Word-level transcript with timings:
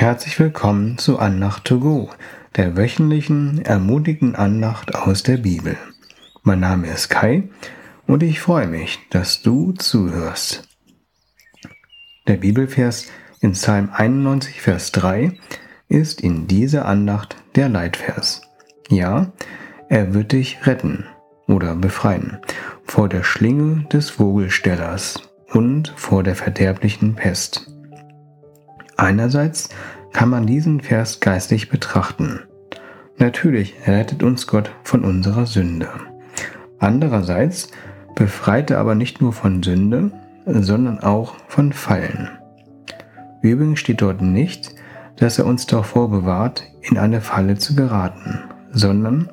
Herzlich 0.00 0.40
willkommen 0.40 0.96
zu 0.96 1.18
Andacht 1.18 1.66
to 1.66 1.78
go, 1.78 2.08
der 2.56 2.74
wöchentlichen 2.74 3.62
ermutigenden 3.62 4.34
Andacht 4.34 4.94
aus 4.94 5.22
der 5.22 5.36
Bibel. 5.36 5.76
Mein 6.42 6.60
Name 6.60 6.86
ist 6.86 7.10
Kai 7.10 7.50
und 8.06 8.22
ich 8.22 8.40
freue 8.40 8.66
mich, 8.66 8.98
dass 9.10 9.42
du 9.42 9.72
zuhörst. 9.72 10.66
Der 12.26 12.38
Bibelvers 12.38 13.08
in 13.42 13.52
Psalm 13.52 13.90
91, 13.92 14.62
Vers 14.62 14.90
3 14.92 15.38
ist 15.88 16.22
in 16.22 16.46
dieser 16.46 16.86
Andacht 16.86 17.36
der 17.54 17.68
Leitvers. 17.68 18.40
Ja, 18.88 19.32
er 19.90 20.14
wird 20.14 20.32
dich 20.32 20.66
retten 20.66 21.04
oder 21.46 21.74
befreien 21.74 22.38
vor 22.84 23.10
der 23.10 23.22
Schlinge 23.22 23.84
des 23.92 24.08
Vogelstellers 24.08 25.20
und 25.52 25.92
vor 25.94 26.22
der 26.22 26.36
verderblichen 26.36 27.16
Pest. 27.16 27.70
Einerseits 29.00 29.70
kann 30.12 30.28
man 30.28 30.46
diesen 30.46 30.82
Vers 30.82 31.20
geistlich 31.20 31.70
betrachten. 31.70 32.40
Natürlich 33.16 33.74
rettet 33.86 34.22
uns 34.22 34.46
Gott 34.46 34.70
von 34.84 35.06
unserer 35.06 35.46
Sünde. 35.46 35.88
Andererseits 36.78 37.70
befreit 38.14 38.70
er 38.70 38.78
aber 38.78 38.94
nicht 38.94 39.22
nur 39.22 39.32
von 39.32 39.62
Sünde, 39.62 40.12
sondern 40.44 41.00
auch 41.00 41.36
von 41.48 41.72
Fallen. 41.72 42.28
Übrigens 43.40 43.80
steht 43.80 44.02
dort 44.02 44.20
nicht, 44.20 44.74
dass 45.16 45.38
er 45.38 45.46
uns 45.46 45.64
davor 45.64 46.10
bewahrt, 46.10 46.64
in 46.82 46.98
eine 46.98 47.22
Falle 47.22 47.56
zu 47.56 47.74
geraten, 47.74 48.40
sondern 48.70 49.30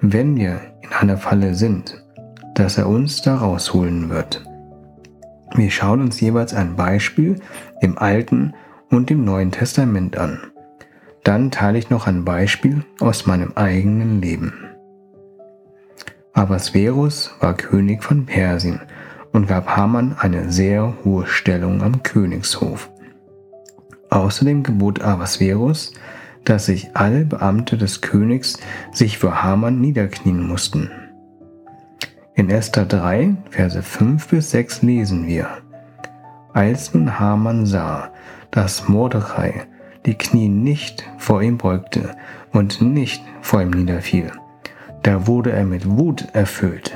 wenn 0.00 0.36
wir 0.36 0.60
in 0.82 0.92
einer 0.92 1.16
Falle 1.16 1.56
sind, 1.56 2.00
dass 2.54 2.78
er 2.78 2.88
uns 2.88 3.22
da 3.22 3.38
rausholen 3.38 4.08
wird. 4.08 4.44
Wir 5.56 5.72
schauen 5.72 6.00
uns 6.00 6.20
jeweils 6.20 6.54
ein 6.54 6.76
Beispiel 6.76 7.40
im 7.80 7.98
Alten 7.98 8.54
und 8.90 9.10
im 9.10 9.24
Neuen 9.24 9.52
Testament 9.52 10.18
an. 10.18 10.40
Dann 11.24 11.50
teile 11.50 11.78
ich 11.78 11.90
noch 11.90 12.06
ein 12.06 12.24
Beispiel 12.24 12.84
aus 12.98 13.26
meinem 13.26 13.52
eigenen 13.54 14.20
Leben. 14.20 14.52
Ahasverus 16.32 17.34
war 17.40 17.54
König 17.54 18.02
von 18.02 18.26
Persien 18.26 18.80
und 19.32 19.46
gab 19.46 19.76
Haman 19.76 20.16
eine 20.18 20.50
sehr 20.50 20.94
hohe 21.04 21.26
Stellung 21.26 21.82
am 21.82 22.02
Königshof. 22.02 22.90
Außerdem 24.10 24.62
gebot 24.62 25.02
Ahasverus, 25.02 25.92
dass 26.44 26.66
sich 26.66 26.90
alle 26.94 27.24
Beamte 27.24 27.76
des 27.76 28.00
Königs 28.00 28.58
sich 28.92 29.18
für 29.18 29.42
Haman 29.42 29.80
niederknien 29.80 30.46
mussten. 30.46 30.90
In 32.34 32.48
Esther 32.48 32.86
3, 32.86 33.36
Verse 33.50 33.82
5 33.82 34.28
bis 34.28 34.50
6 34.52 34.82
lesen 34.82 35.26
wir, 35.26 35.48
Als 36.54 36.94
nun 36.94 37.18
Haman 37.20 37.66
sah, 37.66 38.10
dass 38.50 38.88
Mordechai 38.88 39.66
die 40.06 40.14
Knie 40.14 40.48
nicht 40.48 41.08
vor 41.18 41.42
ihm 41.42 41.58
beugte 41.58 42.16
und 42.52 42.80
nicht 42.80 43.22
vor 43.42 43.62
ihm 43.62 43.70
niederfiel, 43.70 44.32
da 45.02 45.26
wurde 45.26 45.52
er 45.52 45.64
mit 45.64 45.88
Wut 45.88 46.26
erfüllt. 46.32 46.92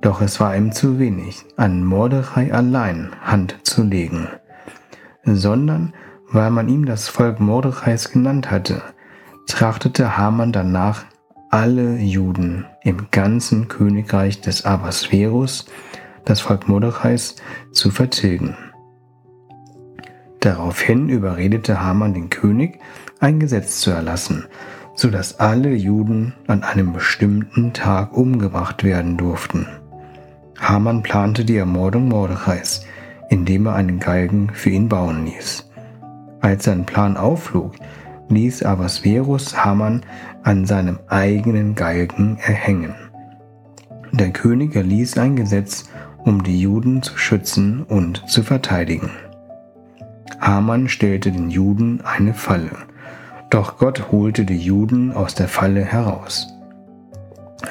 Doch 0.00 0.20
es 0.20 0.40
war 0.40 0.56
ihm 0.56 0.72
zu 0.72 0.98
wenig, 0.98 1.44
an 1.56 1.84
Mordechai 1.84 2.52
allein 2.52 3.10
Hand 3.22 3.58
zu 3.62 3.82
legen, 3.82 4.28
sondern 5.24 5.94
weil 6.30 6.50
man 6.50 6.68
ihm 6.68 6.84
das 6.84 7.08
Volk 7.08 7.40
Mordechais 7.40 8.10
genannt 8.10 8.50
hatte, 8.50 8.82
trachtete 9.46 10.16
Haman 10.16 10.52
danach, 10.52 11.04
alle 11.50 11.98
Juden 11.98 12.66
im 12.82 13.06
ganzen 13.12 13.68
Königreich 13.68 14.40
des 14.40 14.64
Ahasverus, 14.64 15.66
das 16.24 16.40
Volk 16.40 16.68
Mordechais, 16.68 17.36
zu 17.70 17.90
vertilgen. 17.90 18.56
Daraufhin 20.44 21.08
überredete 21.08 21.80
Haman 21.80 22.12
den 22.12 22.28
König, 22.28 22.78
ein 23.18 23.40
Gesetz 23.40 23.80
zu 23.80 23.90
erlassen, 23.90 24.44
so 24.94 25.08
dass 25.08 25.40
alle 25.40 25.72
Juden 25.72 26.34
an 26.46 26.62
einem 26.62 26.92
bestimmten 26.92 27.72
Tag 27.72 28.14
umgebracht 28.14 28.84
werden 28.84 29.16
durften. 29.16 29.66
Haman 30.60 31.02
plante 31.02 31.46
die 31.46 31.56
Ermordung 31.56 32.08
Mordechais, 32.08 32.84
indem 33.30 33.64
er 33.64 33.76
einen 33.76 34.00
Galgen 34.00 34.50
für 34.52 34.68
ihn 34.68 34.90
bauen 34.90 35.24
ließ. 35.24 35.70
Als 36.42 36.64
sein 36.64 36.84
Plan 36.84 37.16
aufflog, 37.16 37.76
ließ 38.28 38.64
Ahasverus 38.64 39.64
Haman 39.64 40.02
an 40.42 40.66
seinem 40.66 40.98
eigenen 41.08 41.74
Galgen 41.74 42.36
erhängen. 42.36 42.94
Der 44.12 44.30
König 44.30 44.76
erließ 44.76 45.16
ein 45.16 45.36
Gesetz, 45.36 45.88
um 46.18 46.42
die 46.42 46.60
Juden 46.60 47.02
zu 47.02 47.16
schützen 47.16 47.82
und 47.82 48.28
zu 48.28 48.42
verteidigen. 48.42 49.10
Haman 50.44 50.90
stellte 50.90 51.32
den 51.32 51.48
Juden 51.48 52.02
eine 52.02 52.34
Falle, 52.34 52.70
doch 53.48 53.78
Gott 53.78 54.12
holte 54.12 54.44
die 54.44 54.58
Juden 54.58 55.10
aus 55.10 55.34
der 55.34 55.48
Falle 55.48 55.82
heraus. 55.82 56.48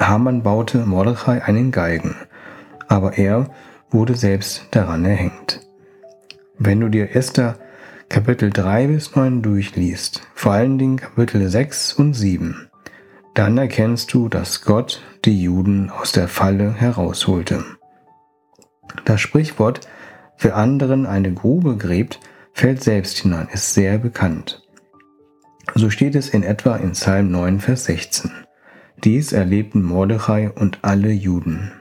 Haman 0.00 0.42
baute 0.42 0.84
Mordechai 0.84 1.40
einen 1.44 1.70
Galgen, 1.70 2.16
aber 2.88 3.16
er 3.16 3.48
wurde 3.90 4.16
selbst 4.16 4.66
daran 4.72 5.04
erhängt. 5.04 5.60
Wenn 6.58 6.80
du 6.80 6.88
dir 6.88 7.14
Esther 7.14 7.54
Kapitel 8.08 8.50
3 8.50 8.88
bis 8.88 9.14
9 9.14 9.40
durchliest, 9.40 10.22
vor 10.34 10.50
allen 10.54 10.76
Dingen 10.76 10.96
Kapitel 10.96 11.48
6 11.48 11.92
und 11.92 12.14
7, 12.14 12.68
dann 13.34 13.56
erkennst 13.56 14.12
du, 14.12 14.28
dass 14.28 14.62
Gott 14.62 15.00
die 15.24 15.40
Juden 15.40 15.90
aus 15.90 16.10
der 16.10 16.26
Falle 16.26 16.72
herausholte. 16.72 17.64
Das 19.04 19.20
Sprichwort, 19.20 19.86
für 20.36 20.54
anderen 20.54 21.06
eine 21.06 21.32
Grube 21.32 21.76
gräbt, 21.76 22.18
fällt 22.54 22.82
selbst 22.82 23.18
hinein, 23.18 23.48
ist 23.52 23.74
sehr 23.74 23.98
bekannt. 23.98 24.62
So 25.74 25.90
steht 25.90 26.14
es 26.14 26.28
in 26.28 26.42
etwa 26.42 26.76
in 26.76 26.92
Psalm 26.92 27.30
9, 27.30 27.60
Vers 27.60 27.84
16. 27.84 28.30
Dies 29.02 29.32
erlebten 29.32 29.82
Mordechai 29.82 30.50
und 30.50 30.78
alle 30.82 31.10
Juden. 31.10 31.72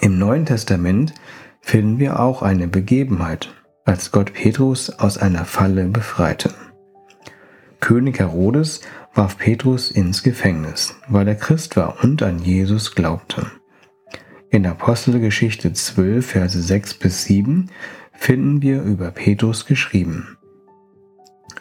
Im 0.00 0.18
Neuen 0.18 0.46
Testament 0.46 1.14
finden 1.60 1.98
wir 1.98 2.20
auch 2.20 2.42
eine 2.42 2.66
Begebenheit, 2.66 3.54
als 3.84 4.10
Gott 4.10 4.32
Petrus 4.32 4.90
aus 4.90 5.16
einer 5.16 5.44
Falle 5.44 5.86
befreite. 5.86 6.52
König 7.80 8.18
Herodes 8.18 8.80
warf 9.14 9.38
Petrus 9.38 9.90
ins 9.90 10.22
Gefängnis, 10.22 10.96
weil 11.08 11.28
er 11.28 11.34
Christ 11.34 11.76
war 11.76 12.02
und 12.02 12.22
an 12.22 12.40
Jesus 12.40 12.94
glaubte. 12.94 13.46
In 14.50 14.66
Apostelgeschichte 14.66 15.72
12, 15.72 16.26
Verse 16.26 16.60
6 16.60 16.94
bis 16.94 17.24
7 17.24 17.70
finden 18.20 18.60
wir 18.60 18.82
über 18.82 19.10
Petrus 19.10 19.64
geschrieben. 19.64 20.36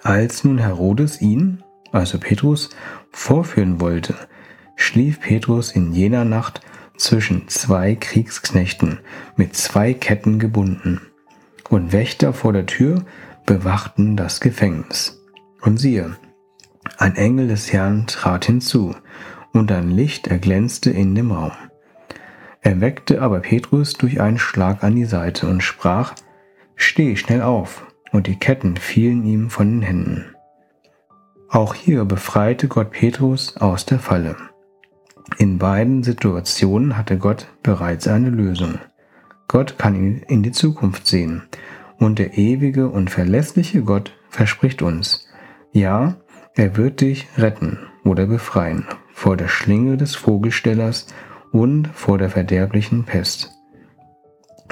Als 0.04 0.44
nun 0.44 0.58
Herodes 0.58 1.22
ihn, 1.22 1.64
also 1.94 2.20
Petrus, 2.20 2.70
vorführen 3.12 3.80
wollte, 3.80 4.14
schlief 4.76 5.22
Petrus 5.22 5.72
in 5.72 5.94
jener 5.94 6.26
Nacht 6.26 6.60
zwischen 6.98 7.48
zwei 7.48 7.96
Kriegsknechten 7.96 9.00
mit 9.38 9.56
zwei 9.56 9.94
Ketten 9.94 10.38
gebunden 10.38 11.00
und 11.70 11.94
Wächter 11.94 12.34
vor 12.34 12.52
der 12.52 12.66
Tür 12.66 13.06
bewachten 13.46 14.18
das 14.18 14.42
Gefängnis. 14.42 15.18
Und 15.62 15.78
siehe, 15.78 16.18
ein 16.98 17.16
Engel 17.16 17.48
des 17.48 17.72
Herrn 17.72 18.06
trat 18.06 18.46
hinzu, 18.46 18.94
und 19.54 19.72
ein 19.72 19.90
Licht 19.90 20.28
erglänzte 20.28 20.92
in 20.92 21.16
dem 21.16 21.32
Raum. 21.32 21.54
Er 22.60 22.82
weckte 22.82 23.22
aber 23.22 23.40
Petrus 23.40 23.94
durch 23.94 24.20
einen 24.20 24.38
Schlag 24.38 24.84
an 24.84 24.96
die 24.96 25.06
Seite 25.06 25.48
und 25.48 25.64
sprach, 25.64 26.16
Steh 26.82 27.18
schnell 27.18 27.42
auf, 27.42 27.86
und 28.14 28.26
die 28.28 28.40
Ketten 28.40 28.78
fielen 28.78 29.26
ihm 29.26 29.50
von 29.50 29.70
den 29.70 29.82
Händen. 29.82 30.34
Auch 31.50 31.74
hier 31.74 32.06
befreite 32.06 32.70
Gott 32.70 32.92
Petrus 32.92 33.58
aus 33.58 33.86
der 33.86 34.00
Falle. 34.00 34.38
In 35.38 35.58
beiden 35.58 36.04
Situationen 36.04 36.98
hatte 36.98 37.18
Gott 37.18 37.48
bereits 37.64 38.08
eine 38.08 38.30
Lösung. 38.30 38.80
Gott 39.50 39.78
kann 39.78 40.22
in 40.22 40.42
die 40.42 40.54
Zukunft 40.54 41.06
sehen. 41.06 41.44
Und 41.98 42.18
der 42.18 42.38
ewige 42.38 42.88
und 42.88 43.10
verlässliche 43.10 43.84
Gott 43.84 44.18
verspricht 44.30 44.82
uns, 44.82 45.28
ja, 45.74 46.16
er 46.56 46.78
wird 46.78 47.02
dich 47.02 47.28
retten 47.38 47.78
oder 48.06 48.26
befreien 48.26 48.86
vor 49.12 49.36
der 49.36 49.50
Schlinge 49.50 49.98
des 49.98 50.16
Vogelstellers 50.16 51.08
und 51.52 51.90
vor 51.90 52.18
der 52.18 52.30
verderblichen 52.30 53.04
Pest. 53.04 53.52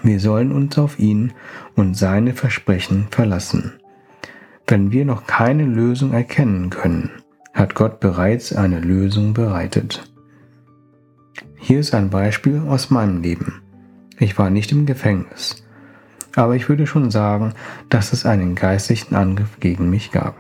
Wir 0.04 0.20
sollen 0.20 0.52
uns 0.52 0.78
auf 0.78 1.00
ihn 1.00 1.34
und 1.76 1.96
seine 1.96 2.34
Versprechen 2.34 3.08
verlassen. 3.10 3.74
Wenn 4.68 4.92
wir 4.92 5.06
noch 5.06 5.26
keine 5.26 5.66
Lösung 5.66 6.14
erkennen 6.14 6.70
können, 6.70 7.10
hat 7.54 7.74
Gott 7.74 8.00
bereits 8.00 8.54
eine 8.54 8.80
Lösung 8.80 9.34
bereitet. 9.34 10.12
Hier 11.56 11.80
ist 11.80 11.96
ein 11.96 12.10
Beispiel 12.10 12.62
aus 12.68 12.90
meinem 12.90 13.22
Leben. 13.22 13.62
Ich 14.20 14.38
war 14.38 14.50
nicht 14.50 14.72
im 14.72 14.86
Gefängnis. 14.86 15.64
Aber 16.36 16.56
ich 16.56 16.70
würde 16.70 16.86
schon 16.86 17.10
sagen, 17.10 17.54
dass 17.90 18.14
es 18.14 18.26
einen 18.26 18.56
geistlichen 18.56 19.16
Angriff 19.16 19.60
gegen 19.60 19.90
mich 19.90 20.12
gab. 20.12 20.36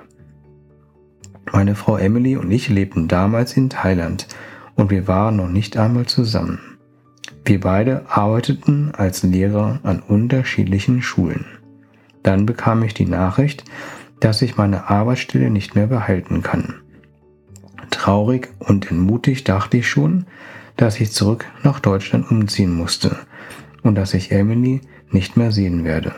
Meine 1.51 1.75
Frau 1.75 1.97
Emily 1.97 2.37
und 2.37 2.51
ich 2.51 2.69
lebten 2.69 3.07
damals 3.07 3.57
in 3.57 3.69
Thailand 3.69 4.27
und 4.75 4.91
wir 4.91 5.07
waren 5.07 5.37
noch 5.37 5.49
nicht 5.49 5.77
einmal 5.77 6.05
zusammen. 6.05 6.76
Wir 7.47 7.61
beide 7.61 8.03
arbeiteten 8.09 8.91
als 8.93 9.23
Lehrer 9.23 9.79
an 9.83 10.01
unterschiedlichen 10.01 11.01
Schulen. 11.01 11.45
Dann 12.21 12.45
bekam 12.45 12.83
ich 12.83 12.93
die 12.93 13.05
Nachricht, 13.05 13.63
dass 14.19 14.41
ich 14.41 14.57
meine 14.57 14.89
Arbeitsstelle 14.89 15.49
nicht 15.49 15.73
mehr 15.73 15.87
behalten 15.87 16.43
kann. 16.43 16.81
Traurig 17.89 18.49
und 18.59 18.91
entmutigt 18.91 19.47
dachte 19.47 19.77
ich 19.77 19.87
schon, 19.87 20.25
dass 20.75 20.99
ich 20.99 21.13
zurück 21.13 21.45
nach 21.63 21.79
Deutschland 21.79 22.29
umziehen 22.29 22.73
musste 22.73 23.15
und 23.81 23.95
dass 23.95 24.13
ich 24.13 24.33
Emily 24.33 24.81
nicht 25.11 25.37
mehr 25.37 25.53
sehen 25.53 25.85
werde. 25.85 26.13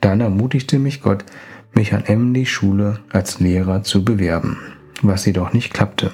Dann 0.00 0.20
ermutigte 0.20 0.78
mich 0.78 1.02
Gott, 1.02 1.24
mich 1.74 1.92
an 1.92 2.04
Emily 2.04 2.46
Schule 2.46 3.00
als 3.10 3.40
Lehrer 3.40 3.82
zu 3.82 4.04
bewerben, 4.04 4.58
was 5.02 5.26
jedoch 5.26 5.52
nicht 5.52 5.74
klappte. 5.74 6.12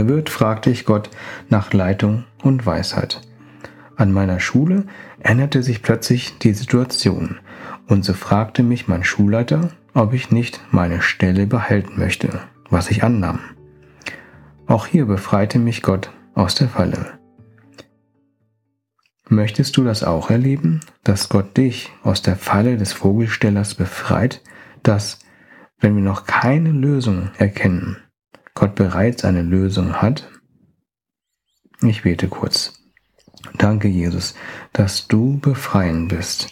Verwirrt 0.00 0.30
fragte 0.30 0.70
ich 0.70 0.86
Gott 0.86 1.10
nach 1.50 1.74
Leitung 1.74 2.24
und 2.42 2.64
Weisheit. 2.64 3.20
An 3.96 4.12
meiner 4.12 4.40
Schule 4.40 4.86
änderte 5.18 5.62
sich 5.62 5.82
plötzlich 5.82 6.38
die 6.38 6.54
Situation 6.54 7.38
und 7.86 8.02
so 8.02 8.14
fragte 8.14 8.62
mich 8.62 8.88
mein 8.88 9.04
Schulleiter, 9.04 9.72
ob 9.92 10.14
ich 10.14 10.30
nicht 10.30 10.58
meine 10.70 11.02
Stelle 11.02 11.46
behalten 11.46 11.98
möchte, 11.98 12.40
was 12.70 12.90
ich 12.90 13.04
annahm. 13.04 13.40
Auch 14.66 14.86
hier 14.86 15.04
befreite 15.04 15.58
mich 15.58 15.82
Gott 15.82 16.10
aus 16.32 16.54
der 16.54 16.70
Falle. 16.70 17.18
Möchtest 19.28 19.76
du 19.76 19.84
das 19.84 20.02
auch 20.02 20.30
erleben, 20.30 20.80
dass 21.04 21.28
Gott 21.28 21.58
dich 21.58 21.92
aus 22.04 22.22
der 22.22 22.36
Falle 22.36 22.78
des 22.78 22.94
Vogelstellers 22.94 23.74
befreit, 23.74 24.40
dass, 24.82 25.18
wenn 25.78 25.94
wir 25.94 26.02
noch 26.02 26.24
keine 26.24 26.70
Lösung 26.70 27.32
erkennen, 27.36 27.98
Gott 28.60 28.74
bereits 28.74 29.24
eine 29.24 29.40
Lösung 29.40 30.02
hat? 30.02 30.28
Ich 31.80 32.02
bete 32.02 32.28
kurz. 32.28 32.74
Danke, 33.56 33.88
Jesus, 33.88 34.34
dass 34.74 35.08
du 35.08 35.40
befreien 35.40 36.08
bist. 36.08 36.50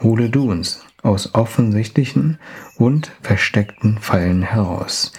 Hole 0.00 0.30
du 0.30 0.50
uns 0.50 0.82
aus 1.02 1.34
offensichtlichen 1.34 2.38
und 2.76 3.12
versteckten 3.20 3.98
Fallen 3.98 4.40
heraus. 4.40 5.12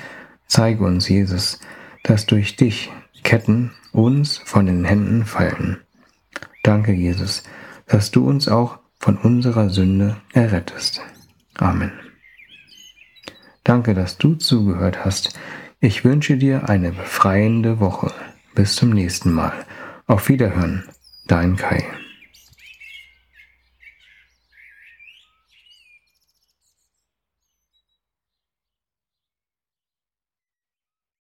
Zeige 0.47 0.83
uns, 0.83 1.07
Jesus, 1.07 1.59
dass 2.01 2.25
durch 2.25 2.55
dich 2.55 2.91
Ketten 3.21 3.69
uns 3.91 4.39
von 4.39 4.65
den 4.65 4.83
Händen 4.83 5.25
fallen. 5.25 5.77
Danke, 6.63 6.91
Jesus, 6.91 7.43
dass 7.85 8.09
du 8.09 8.27
uns 8.27 8.47
auch 8.47 8.79
von 8.97 9.15
unserer 9.15 9.69
Sünde 9.69 10.17
errettest. 10.33 11.01
Amen. 11.53 11.91
Danke, 13.63 13.93
dass 13.93 14.17
du 14.17 14.33
zugehört 14.33 15.05
hast. 15.05 15.37
Ich 15.83 16.05
wünsche 16.05 16.37
dir 16.37 16.69
eine 16.69 16.91
befreiende 16.91 17.79
Woche. 17.79 18.13
Bis 18.53 18.75
zum 18.75 18.91
nächsten 18.91 19.33
Mal. 19.33 19.53
Auf 20.05 20.29
Wiederhören, 20.29 20.83
dein 21.25 21.55
Kai. 21.55 21.83